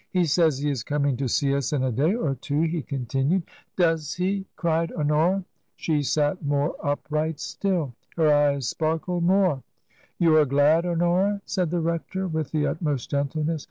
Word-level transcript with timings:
"He 0.14 0.24
says 0.24 0.60
he 0.60 0.70
is 0.70 0.82
coming 0.82 1.14
to 1.18 1.28
see 1.28 1.54
us 1.54 1.70
in 1.70 1.82
a 1.82 1.92
day 1.92 2.14
or 2.14 2.36
two," 2.36 2.62
he 2.62 2.80
continued." 2.80 3.42
Does 3.76 4.14
he?" 4.14 4.46
cried 4.56 4.90
Honora. 4.92 5.44
She 5.76 6.02
sat 6.02 6.42
more 6.42 6.74
upright 6.82 7.38
still; 7.38 7.94
her 8.16 8.32
eyes 8.32 8.66
sparkled 8.66 9.24
more. 9.24 9.62
TRANSITION. 10.16 10.16
17" 10.16 10.16
You 10.24 10.36
are 10.38 10.46
glad, 10.46 10.86
Honora?" 10.86 11.42
said 11.44 11.68
the 11.70 11.80
rector, 11.82 12.26
with 12.26 12.50
the 12.52 12.66
utmost 12.66 13.10
gentleness. 13.10 13.68